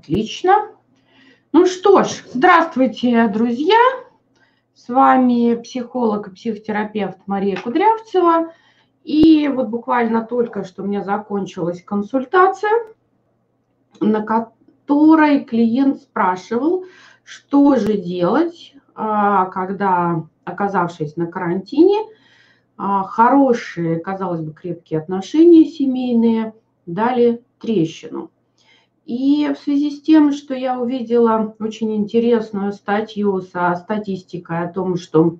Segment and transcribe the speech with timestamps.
[0.00, 0.70] Отлично.
[1.52, 3.76] Ну что ж, здравствуйте, друзья.
[4.72, 8.54] С вами психолог и психотерапевт Мария Кудрявцева.
[9.04, 12.70] И вот буквально только что у меня закончилась консультация,
[14.00, 16.86] на которой клиент спрашивал,
[17.22, 22.06] что же делать, а, когда, оказавшись на карантине,
[22.78, 26.54] а, хорошие, казалось бы, крепкие отношения семейные
[26.86, 28.30] дали трещину.
[29.10, 34.94] И в связи с тем, что я увидела очень интересную статью со статистикой о том,
[34.94, 35.38] что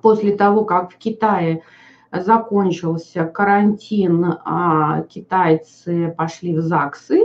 [0.00, 1.64] после того, как в Китае
[2.12, 7.24] закончился карантин, а китайцы пошли в ЗАГСы,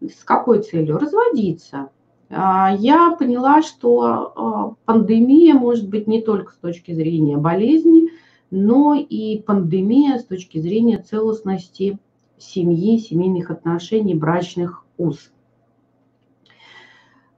[0.00, 0.96] с какой целью?
[0.96, 1.90] Разводиться.
[2.30, 8.08] А, я поняла, что а, пандемия может быть не только с точки зрения болезни,
[8.50, 11.98] но и пандемия с точки зрения целостности
[12.42, 15.30] семьи, семейных отношений, брачных уз.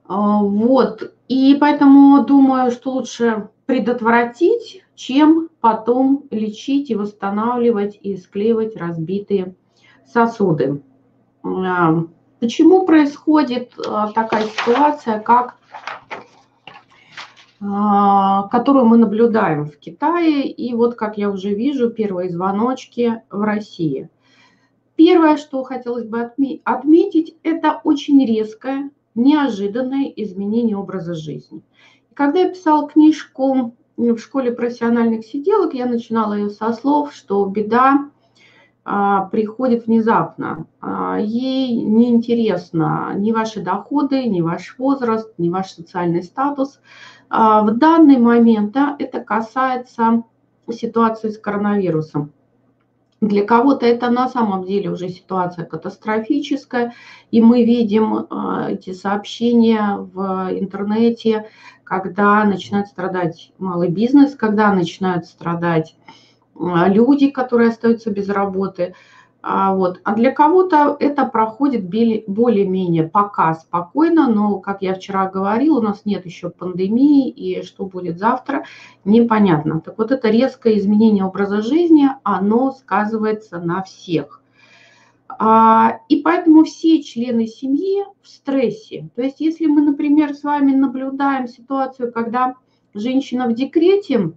[0.05, 8.77] А, вот, и поэтому думаю, что лучше предотвратить, чем потом лечить и восстанавливать и склеивать
[8.77, 9.55] разбитые
[10.05, 10.83] сосуды.
[11.45, 12.05] А,
[12.41, 15.57] почему происходит а, такая ситуация, как
[18.51, 24.09] которую мы наблюдаем в Китае, и вот, как я уже вижу, первые звоночки в России–
[25.03, 31.62] Первое, что хотелось бы отметить, это очень резкое, неожиданное изменение образа жизни.
[32.12, 38.11] Когда я писала книжку в школе профессиональных сиделок, я начинала ее со слов, что беда
[38.84, 40.67] а, приходит внезапно.
[40.83, 46.79] А, ей не интересно ни ваши доходы, ни ваш возраст, ни ваш социальный статус.
[47.31, 50.25] А, в данный момент да, это касается
[50.70, 52.33] ситуации с коронавирусом.
[53.21, 56.95] Для кого-то это на самом деле уже ситуация катастрофическая,
[57.31, 61.51] и мы видим а, эти сообщения в интернете,
[61.85, 65.97] когда начинает страдать малый бизнес, когда начинают страдать
[66.59, 68.95] а, люди, которые остаются без работы–
[69.42, 70.01] а, вот.
[70.05, 76.02] а для кого-то это проходит более-менее пока спокойно, но, как я вчера говорила, у нас
[76.05, 78.64] нет еще пандемии, и что будет завтра,
[79.05, 79.80] непонятно.
[79.80, 84.42] Так вот, это резкое изменение образа жизни, оно сказывается на всех.
[85.39, 89.08] А, и поэтому все члены семьи в стрессе.
[89.14, 92.56] То есть, если мы, например, с вами наблюдаем ситуацию, когда
[92.92, 94.33] женщина в декрете,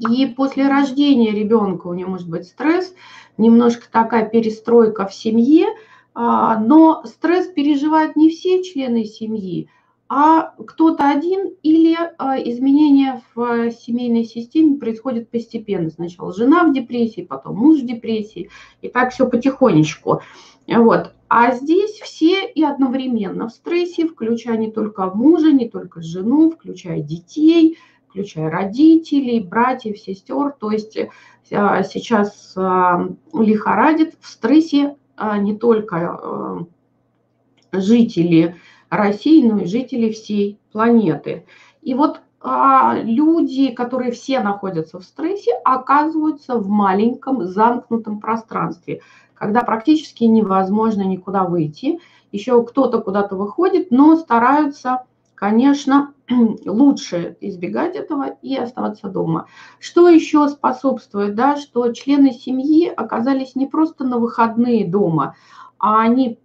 [0.00, 2.94] и после рождения ребенка у нее может быть стресс,
[3.36, 5.66] немножко такая перестройка в семье,
[6.14, 9.68] а, но стресс переживают не все члены семьи,
[10.08, 15.90] а кто-то один или а, изменения в семейной системе происходят постепенно.
[15.90, 20.22] Сначала жена в депрессии, потом муж в депрессии, и так все потихонечку.
[20.66, 21.12] Вот.
[21.28, 27.02] А здесь все и одновременно в стрессе, включая не только мужа, не только жену, включая
[27.02, 27.78] детей,
[28.18, 30.52] включая родителей, братьев, сестер.
[30.58, 31.08] То есть э,
[31.50, 38.56] сейчас а, лихорадит в стрессе а, не только э, жители
[38.90, 41.46] России, но и жители всей планеты.
[41.80, 49.00] И вот а, люди, которые все находятся в стрессе, оказываются в маленьком замкнутом пространстве,
[49.34, 52.00] когда практически невозможно никуда выйти.
[52.32, 55.04] Еще кто-то куда-то выходит, но стараются
[55.38, 56.14] конечно,
[56.66, 59.46] лучше избегать этого и оставаться дома.
[59.78, 65.36] Что еще способствует, да, что члены семьи оказались не просто на выходные дома,
[65.78, 66.40] а они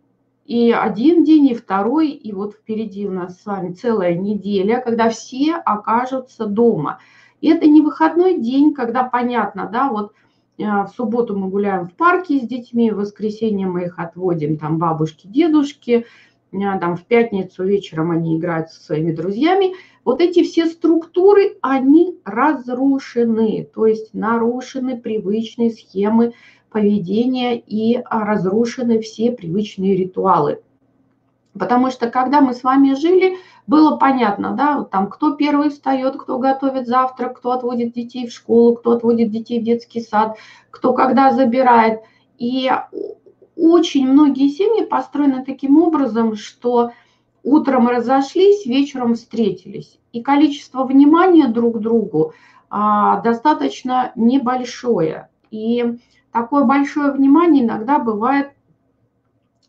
[0.45, 5.09] и один день, и второй, и вот впереди у нас с вами целая неделя, когда
[5.09, 6.99] все окажутся дома.
[7.41, 10.13] И это не выходной день, когда понятно, да, вот
[10.57, 14.77] э, в субботу мы гуляем в парке с детьми, в воскресенье мы их отводим, там
[14.77, 16.05] бабушки, дедушки,
[16.79, 19.73] там в пятницу вечером они играют со своими друзьями.
[20.05, 26.33] Вот эти все структуры, они разрушены, то есть нарушены привычные схемы
[26.69, 30.61] поведения и а, разрушены все привычные ритуалы.
[31.57, 36.39] Потому что когда мы с вами жили, было понятно, да, там кто первый встает, кто
[36.39, 40.37] готовит завтрак, кто отводит детей в школу, кто отводит детей в детский сад,
[40.71, 42.01] кто когда забирает.
[42.39, 42.69] И
[43.63, 46.91] очень многие семьи построены таким образом, что
[47.43, 49.99] утром разошлись, вечером встретились.
[50.11, 52.33] И количество внимания друг другу
[52.69, 55.29] а, достаточно небольшое.
[55.49, 55.97] И
[56.33, 58.51] такое большое внимание иногда бывает,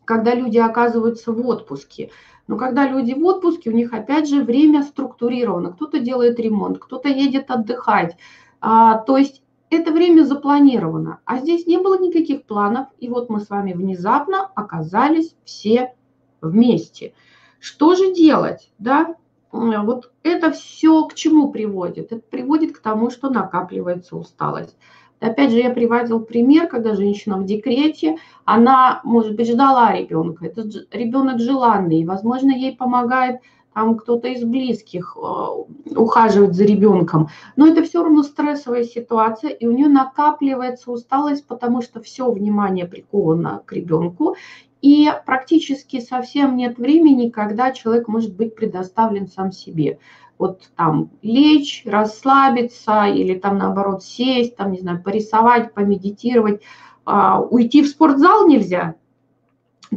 [0.04, 2.10] когда люди оказываются в отпуске.
[2.48, 5.70] Но когда люди в отпуске, у них опять же время структурировано.
[5.70, 8.16] Кто-то делает ремонт, кто-то едет отдыхать.
[8.60, 9.43] А, то есть
[9.74, 14.50] это время запланировано, а здесь не было никаких планов, и вот мы с вами внезапно
[14.54, 15.94] оказались все
[16.40, 17.12] вместе.
[17.58, 19.16] Что же делать, да?
[19.52, 22.12] Вот это все к чему приводит?
[22.12, 24.76] Это приводит к тому, что накапливается усталость.
[25.20, 30.92] Опять же, я приводил пример, когда женщина в декрете, она, может быть, ждала ребенка, этот
[30.92, 33.40] ребенок желанный, возможно, ей помогает
[33.74, 37.28] там кто-то из близких э, ухаживать за ребенком.
[37.56, 42.86] Но это все равно стрессовая ситуация, и у нее накапливается усталость, потому что все внимание
[42.86, 44.36] приковано к ребенку,
[44.80, 49.98] и практически совсем нет времени, когда человек может быть предоставлен сам себе.
[50.38, 56.60] Вот там лечь, расслабиться или там наоборот сесть, там, не знаю, порисовать, помедитировать,
[57.04, 58.96] а, уйти в спортзал нельзя.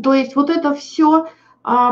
[0.01, 1.27] То есть вот это все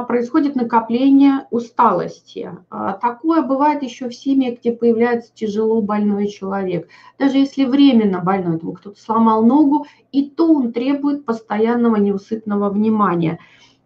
[0.06, 2.50] происходит накопление усталости.
[2.69, 6.88] А, такое бывает еще в семье, где появляется тяжело больной человек.
[7.19, 13.39] Даже если временно больной, там кто-то сломал ногу, и то он требует постоянного неусыпного внимания.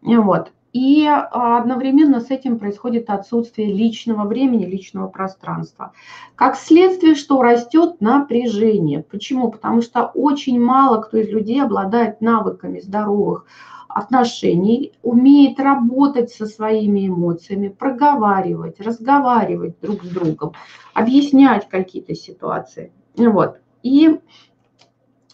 [0.04, 0.52] Вот.
[0.74, 5.94] И а, одновременно с этим происходит отсутствие личного времени, личного пространства.
[6.36, 9.02] Как следствие, что растет напряжение.
[9.02, 9.50] Почему?
[9.50, 13.48] Потому что очень мало кто из людей обладает навыками здоровых
[13.90, 20.54] отношений, умеет работать со своими эмоциями, проговаривать, разговаривать друг с другом,
[20.94, 22.94] объяснять какие-то ситуации.
[23.18, 23.58] Вот.
[23.82, 24.20] И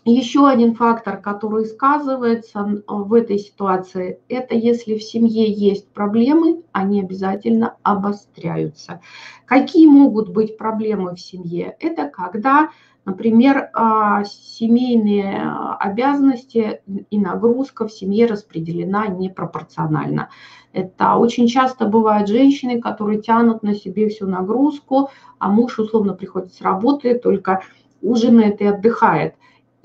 [0.08, 7.02] еще один фактор, который сказывается в этой ситуации, это если в семье есть проблемы, они
[7.02, 9.02] обязательно обостряются.
[9.46, 11.76] Какие могут быть проблемы в семье?
[11.80, 12.70] Это когда
[13.06, 15.40] Например, а, семейные
[15.80, 16.82] обязанности
[17.12, 20.30] и нагрузка в семье распределена непропорционально.
[20.74, 26.54] Это очень часто бывают женщины, которые тянут на себе всю нагрузку, а муж условно приходит
[26.54, 27.62] с работы, только
[28.02, 29.36] ужинает и отдыхает.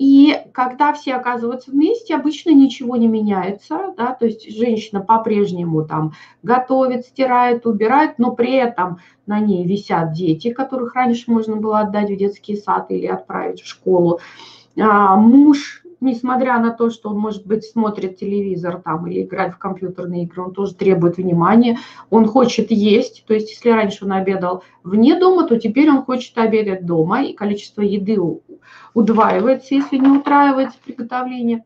[0.01, 6.13] И когда все оказываются вместе, обычно ничего не меняется, да, то есть женщина по-прежнему там
[6.41, 12.09] готовит, стирает, убирает, но при этом на ней висят дети, которых раньше можно было отдать
[12.09, 14.19] в детский сад или отправить в школу.
[14.75, 19.57] А, муж несмотря на то, что он, может быть, смотрит телевизор там или играет в
[19.57, 21.77] компьютерные игры, он тоже требует внимания,
[22.09, 26.37] он хочет есть, то есть если раньше он обедал вне дома, то теперь он хочет
[26.37, 28.17] обедать дома, и количество еды
[28.93, 31.63] удваивается, если не утраивается приготовление.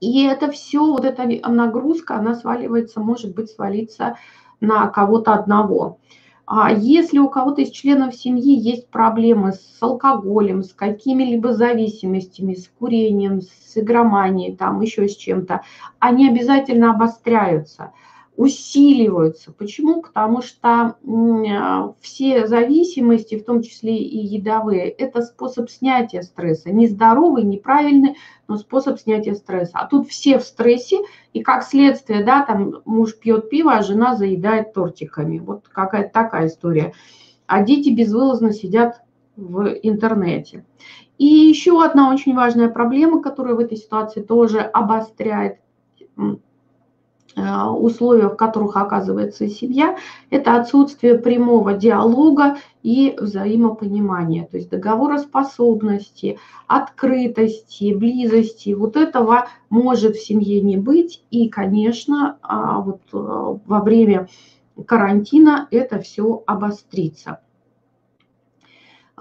[0.00, 4.16] И это все, вот эта нагрузка, она сваливается, может быть, свалиться
[4.60, 5.98] на кого-то одного.
[6.52, 12.68] А если у кого-то из членов семьи есть проблемы с алкоголем, с какими-либо зависимостями, с
[12.76, 15.60] курением, с игроманией, там еще с чем-то,
[16.00, 17.92] они обязательно обостряются–
[18.40, 19.52] усиливаются.
[19.52, 20.00] Почему?
[20.00, 26.70] Потому что а, все зависимости, в том числе и едовые, это способ снятия стресса.
[26.70, 28.16] Нездоровый, неправильный,
[28.48, 29.72] но способ снятия стресса.
[29.74, 31.00] А тут все в стрессе,
[31.34, 35.38] и как следствие, да, там муж пьет пиво, а жена заедает тортиками.
[35.38, 36.94] Вот какая-то такая история.
[37.46, 39.02] А дети безвылазно сидят
[39.36, 40.64] в интернете.
[41.18, 45.58] И еще одна очень важная проблема, которая в этой ситуации тоже обостряет
[47.36, 49.96] условиях, в которых оказывается семья,
[50.30, 58.72] это отсутствие прямого диалога и взаимопонимания, то есть договороспособности, открытости, близости.
[58.72, 61.22] Вот этого может в семье не быть.
[61.30, 64.28] И, конечно, а, вот э, во время
[64.86, 67.40] карантина это все обострится.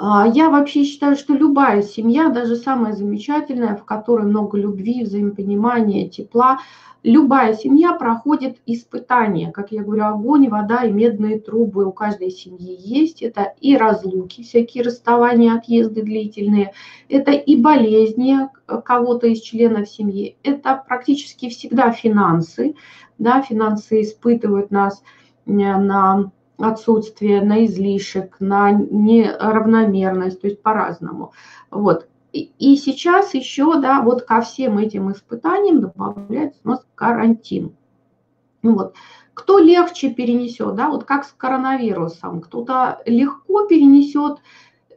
[0.02, 6.08] А, я вообще считаю, что любая семья, даже самая замечательная, в которой много любви, взаимопонимания,
[6.08, 6.60] тепла,
[7.04, 9.52] любая семья проходит испытания.
[9.52, 13.22] Как я говорю, огонь, вода и медные трубы у каждой семьи есть.
[13.22, 16.72] Это и разлуки, всякие расставания, отъезды длительные.
[17.10, 18.48] Это и болезни
[18.86, 20.38] кого-то из членов семьи.
[20.44, 22.74] Это практически всегда финансы.
[23.18, 25.04] Да, финансы испытывают нас
[25.46, 31.34] э, на отсутствие, на излишек, на неравномерность, то есть по-разному.
[31.72, 32.08] Вот.
[32.32, 37.76] И сейчас еще, да, вот ко всем этим испытаниям добавляется у нас карантин.
[38.62, 38.94] Ну вот.
[39.34, 44.40] Кто легче перенесет, да, вот как с коронавирусом, кто-то легко перенесет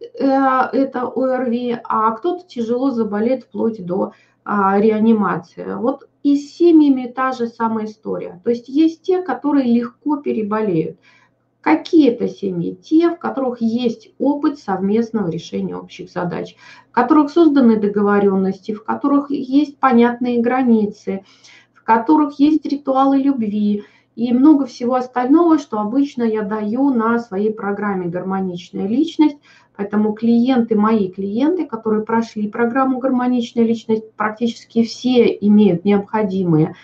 [0.00, 4.12] э, это ОРВИ, а кто-то тяжело заболеет вплоть до
[4.44, 5.74] а, реанимации.
[5.76, 8.40] Вот и с семьями та же самая история.
[8.44, 10.98] То есть есть те, которые легко переболеют.
[11.62, 12.74] Какие это семьи?
[12.74, 16.56] Те, в которых есть опыт совместного решения общих задач,
[16.90, 21.24] в которых созданы договоренности, в которых есть понятные границы,
[21.72, 23.84] в которых есть ритуалы любви
[24.16, 29.38] и много всего остального, что обычно я даю на своей программе «Гармоничная личность».
[29.76, 36.74] Поэтому клиенты, мои клиенты, которые прошли программу «Гармоничная личность», практически все имеют необходимые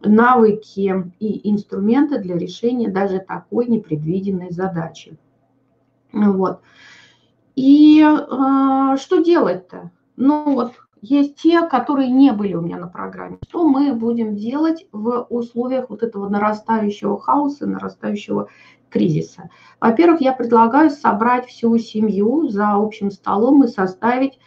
[0.00, 5.18] навыки и инструменты для решения даже такой непредвиденной задачи.
[6.12, 6.60] Вот.
[7.56, 9.90] И э, что делать-то?
[10.16, 13.38] Ну вот есть те, которые не были у меня на программе.
[13.48, 18.48] Что мы будем делать в условиях вот этого нарастающего хаоса, нарастающего
[18.90, 19.50] кризиса?
[19.80, 24.38] Во-первых, я предлагаю собрать всю семью за общим столом и составить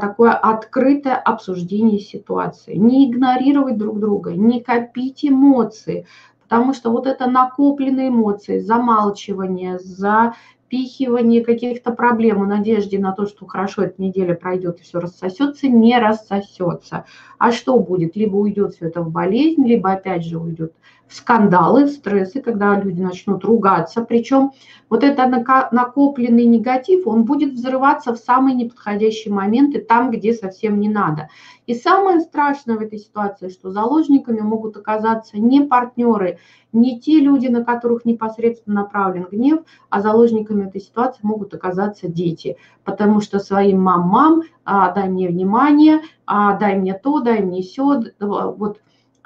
[0.00, 2.74] такое открытое обсуждение ситуации.
[2.74, 6.06] Не игнорировать друг друга, не копить эмоции,
[6.42, 10.34] потому что вот это накопленные эмоции, замалчивание, за
[10.68, 15.68] впихивание каких-то проблем в надежде на то, что хорошо, эта неделя пройдет и все рассосется,
[15.68, 17.06] не рассосется.
[17.38, 18.16] А что будет?
[18.16, 20.74] Либо уйдет все это в болезнь, либо опять же уйдет
[21.10, 24.02] скандалы, стрессы, когда люди начнут ругаться.
[24.02, 24.52] Причем
[24.88, 25.30] вот этот
[25.72, 31.28] накопленный негатив, он будет взрываться в самые неподходящие моменты, там, где совсем не надо.
[31.66, 36.38] И самое страшное в этой ситуации, что заложниками могут оказаться не партнеры,
[36.72, 39.60] не те люди, на которых непосредственно направлен гнев,
[39.90, 42.56] а заложниками этой ситуации могут оказаться дети.
[42.84, 48.02] Потому что своим мамам, а, дай мне внимание, а, дай мне то, дай мне все,
[48.20, 48.80] вот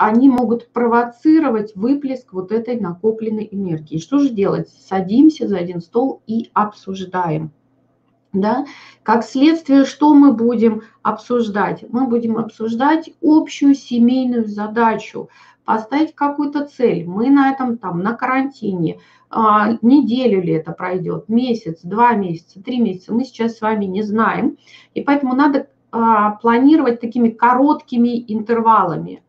[0.06, 3.98] они могут провоцировать выплеск вот этой накопленной энергии.
[3.98, 4.68] Что же делать?
[4.68, 7.52] Садимся за один стол и обсуждаем.
[8.32, 8.66] Да?
[9.04, 11.84] Как следствие, что мы будем обсуждать?
[11.88, 15.28] Мы будем обсуждать общую семейную задачу,
[15.64, 17.06] поставить какую-то цель.
[17.06, 18.98] Мы на этом там, на карантине,
[19.30, 24.02] а, неделю ли это пройдет, месяц, два месяца, три месяца, мы сейчас с вами не
[24.02, 24.56] знаем.
[24.94, 29.22] И поэтому надо а, планировать такими короткими интервалами.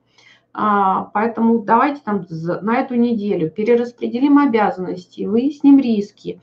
[0.53, 6.41] А, поэтому давайте там на эту неделю перераспределим обязанности, выясним риски.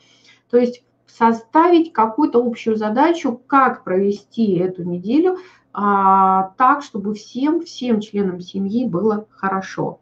[0.50, 5.38] То есть составить какую-то общую задачу, как провести эту неделю
[5.72, 10.00] а, так, чтобы всем, всем членам семьи было хорошо.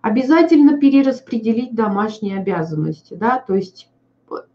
[0.00, 3.88] Обязательно перераспределить домашние обязанности, да, то есть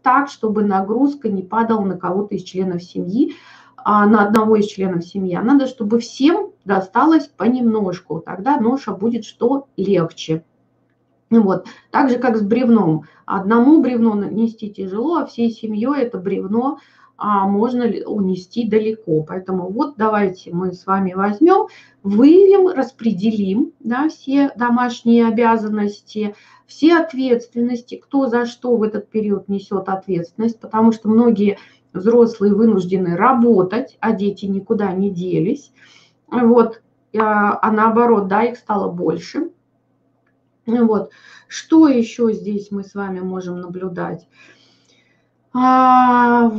[0.02, 3.34] так, чтобы нагрузка не падала на кого-то из членов семьи,
[3.76, 5.34] а на одного из членов семьи.
[5.34, 8.20] А надо, чтобы всем досталось понемножку.
[8.20, 10.44] Тогда ноша будет что легче.
[11.30, 11.66] Вот.
[11.90, 13.04] Так же, как с бревном.
[13.24, 16.78] Одному бревно нести тяжело, а всей семьей это бревно
[17.16, 19.22] а, можно унести далеко.
[19.22, 21.68] Поэтому вот давайте мы с вами возьмем,
[22.02, 26.34] выявим, распределим да, все домашние обязанности,
[26.66, 31.58] все ответственности, кто за что в этот период несет ответственность, потому что многие
[31.92, 35.72] взрослые вынуждены работать, а дети никуда не делись.
[36.30, 36.82] Вот,
[37.16, 39.50] а, а наоборот, да, их стало больше.
[40.66, 41.10] Вот.
[41.48, 44.28] Что еще здесь мы с вами можем наблюдать?
[45.52, 46.52] А,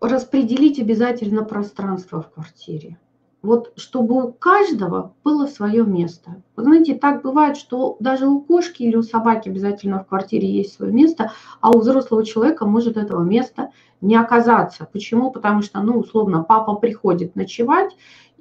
[0.00, 2.98] распределить обязательно пространство в квартире
[3.42, 6.42] вот чтобы у каждого было свое место.
[6.56, 10.74] Вы знаете, так бывает, что даже у кошки или у собаки обязательно в квартире есть
[10.74, 13.70] свое место, а у взрослого человека может этого места
[14.00, 14.88] не оказаться.
[14.90, 15.30] Почему?
[15.30, 17.96] Потому что, ну, условно, папа приходит ночевать,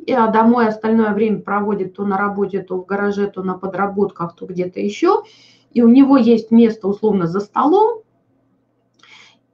[0.08, 4.46] а домой остальное время проводит то на работе, то в гараже, то на подработках, то
[4.46, 5.24] где-то еще,
[5.72, 8.01] и у него есть место, условно, за столом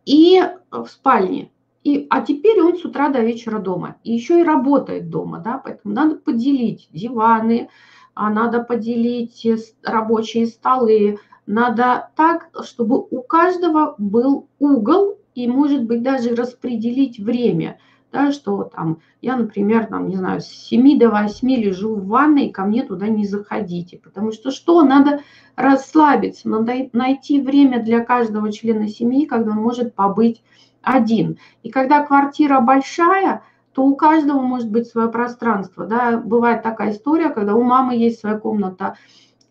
[0.05, 1.51] и в спальне.
[1.85, 3.97] И, а теперь он с утра до вечера дома.
[4.03, 7.69] И еще и работает дома, да, поэтому надо поделить диваны,
[8.15, 9.47] а надо поделить
[9.83, 17.77] рабочие столы, надо так, чтобы у каждого был угол и, может быть, даже распределить время,
[18.11, 22.49] да, что там, я, например, там, не знаю, с 7 до 8 лежу в ванной,
[22.49, 25.19] ко мне туда не заходите, потому что что, надо
[25.55, 30.41] расслабиться, надо найти время для каждого члена семьи, когда он может побыть
[30.85, 31.37] один.
[31.63, 35.85] И когда квартира большая, то у каждого может быть свое пространство.
[35.85, 36.17] Да?
[36.17, 38.95] Бывает такая история, когда у мамы есть своя комната,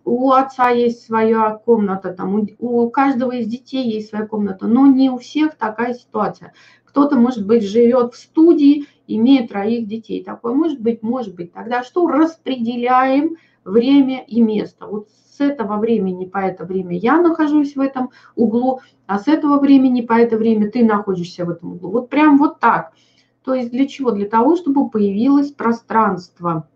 [0.06, 4.86] у отца есть своя комната, там, у, у каждого из детей есть своя комната, но
[4.86, 6.52] не у всех такая ситуация.
[6.84, 10.22] Кто-то, может быть, живет в студии, имея троих детей.
[10.22, 11.52] Такое может быть, может быть.
[11.52, 12.06] Тогда что?
[12.06, 14.87] Распределяем время и место.
[14.87, 19.59] Вот с этого времени по это время я нахожусь в этом углу, а с этого
[19.59, 21.90] времени по это время ты находишься в этом углу.
[21.90, 22.92] Вот прям вот так.
[23.44, 24.11] То есть для чего?
[24.11, 26.68] Для того, чтобы появилось пространство.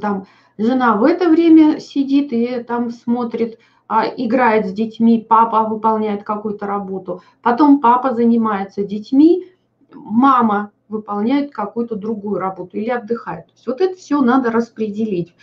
[0.00, 0.26] Там
[0.58, 6.66] жена в это время сидит и там смотрит, а, играет с детьми, папа выполняет какую-то
[6.66, 9.46] работу, потом папа занимается детьми,
[9.92, 13.46] мама выполняет какую-то другую работу или отдыхает.
[13.46, 15.34] То есть вот это все надо распределить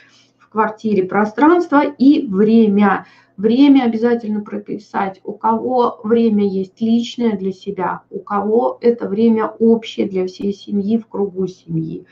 [0.58, 3.06] квартире пространство и время.
[3.38, 10.08] Время обязательно прописать, у кого время есть личное для себя, у кого это время общее
[10.08, 12.08] для всей семьи, в кругу семьи.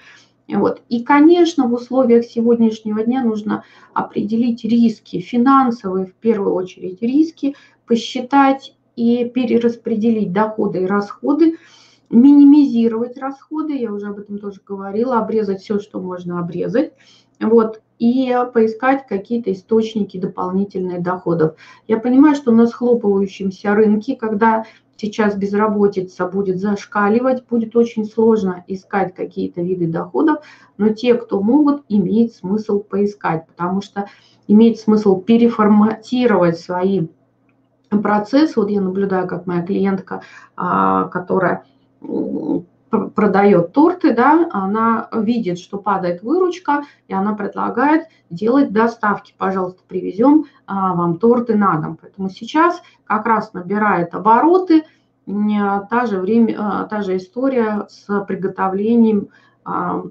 [0.48, 0.84] Вот.
[0.90, 3.64] И, конечно, в условиях сегодняшнего дня нужно
[3.96, 7.56] определить риски, финансовые в первую очередь риски,
[7.88, 11.58] посчитать и перераспределить доходы и расходы,
[12.12, 16.94] минимизировать расходы, я уже об этом тоже говорила, обрезать все, что можно обрезать,
[17.40, 21.56] вот, и поискать какие-то источники дополнительных доходов.
[21.88, 24.66] Я понимаю, что на схлопывающемся рынке, когда
[24.98, 30.40] сейчас безработица будет зашкаливать, будет очень сложно искать какие-то виды доходов,
[30.78, 34.08] но те, кто могут, имеет смысл поискать, потому что
[34.48, 37.08] имеет смысл переформатировать свои
[37.90, 38.60] процессы.
[38.60, 40.22] Вот я наблюдаю, как моя клиентка,
[40.56, 41.64] а, которая
[43.16, 49.34] продает торты, да, она видит, что падает выручка, и она предлагает делать доставки.
[49.38, 51.98] Пожалуйста, привезем а, вам торты на дом.
[52.02, 54.84] Поэтому сейчас как раз набирает обороты
[55.26, 59.30] та же, время, а, та же история с приготовлением,
[59.64, 60.04] а,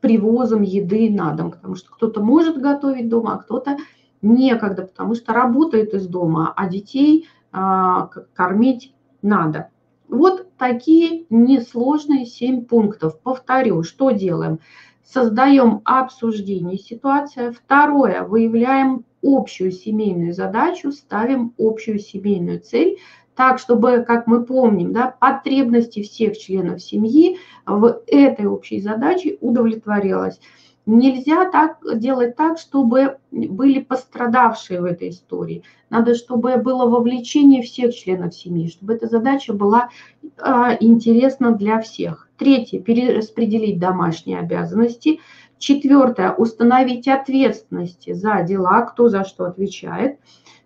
[0.00, 3.76] привозом еды на дом, потому что кто-то может готовить дома, а кто-то
[4.20, 9.68] некогда, потому что работает из дома, а детей кормить надо.
[10.12, 13.18] Вот такие несложные 7 пунктов.
[13.20, 14.58] Повторю, что делаем?
[15.02, 17.50] Создаем обсуждение ситуации.
[17.50, 22.98] Второе, выявляем общую семейную задачу, ставим общую семейную цель,
[23.34, 30.38] так, чтобы, как мы помним, да, потребности всех членов семьи в этой общей задаче удовлетворялось.
[30.84, 35.62] Нельзя так делать так, чтобы были пострадавшие в этой истории.
[35.90, 39.90] Надо, чтобы было вовлечение всех членов семьи, чтобы эта задача была
[40.22, 42.28] э, интересна для всех.
[42.36, 45.20] Третье, перераспределить домашние обязанности.
[45.58, 50.18] Четвертое, установить ответственности за дела, кто за что отвечает.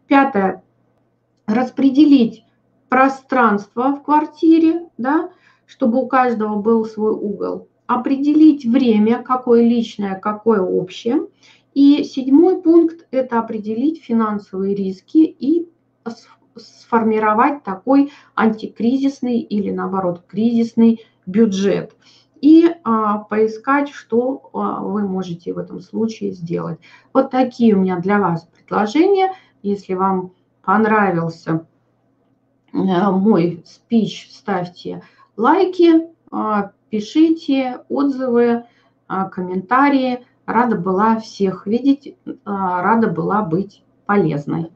[0.07, 0.63] Пятое,
[1.47, 2.47] распределить
[2.89, 5.29] пространство в квартире, да,
[5.67, 11.27] чтобы у каждого был свой угол определить время, какое личное, какое общее.
[11.75, 15.69] И седьмой пункт– это определить финансовые риски и
[16.57, 21.95] сформировать такой антикризисный или, наоборот, кризисный бюджет.
[22.41, 26.79] И а, поискать, что а, вы можете в этом случае сделать.
[27.13, 29.33] Вот такие у меня для вас предложения.
[29.63, 31.67] Если вам понравился
[32.73, 35.03] а, мой спич, ставьте
[35.37, 38.65] лайки, а, пишите отзывы,
[39.09, 40.25] а, комментарии.
[40.47, 44.71] Рада была всех видеть, а, рада была быть полезной.